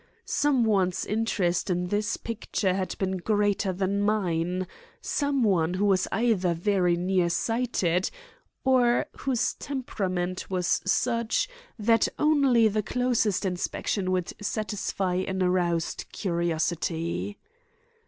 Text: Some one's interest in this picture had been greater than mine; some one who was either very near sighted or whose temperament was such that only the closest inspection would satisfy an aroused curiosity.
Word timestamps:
Some 0.25 0.63
one's 0.65 1.05
interest 1.05 1.69
in 1.69 1.89
this 1.89 2.17
picture 2.17 2.73
had 2.73 2.97
been 2.97 3.17
greater 3.17 3.71
than 3.71 4.01
mine; 4.01 4.65
some 4.99 5.43
one 5.43 5.75
who 5.75 5.85
was 5.85 6.07
either 6.11 6.55
very 6.55 6.95
near 6.97 7.29
sighted 7.29 8.09
or 8.63 9.05
whose 9.17 9.53
temperament 9.53 10.49
was 10.49 10.81
such 10.87 11.47
that 11.77 12.07
only 12.17 12.67
the 12.67 12.81
closest 12.81 13.45
inspection 13.45 14.09
would 14.09 14.33
satisfy 14.43 15.17
an 15.17 15.43
aroused 15.43 16.05
curiosity. 16.11 17.37